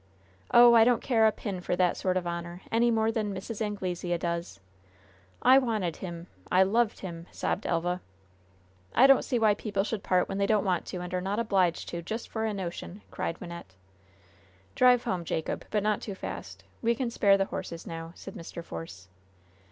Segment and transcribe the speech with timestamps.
[0.49, 3.61] "Oh, I don't care a pin for that sort of honor, any more than Mrs.
[3.61, 4.59] Anglesea does!
[5.43, 8.01] I wanted him I loved him!" sobbed Elva.
[8.95, 11.37] "I don't see why people should part when they don't want to and are not
[11.37, 13.75] obliged to, just for a notion!" cried Wynnette.
[14.73, 15.65] "Drive home, Jacob.
[15.69, 16.63] But not too fast.
[16.81, 18.63] We can spare the horses now," said Mr.
[18.63, 19.07] Force.